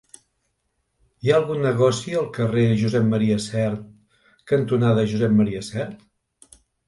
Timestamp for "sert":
3.45-3.85, 5.71-6.57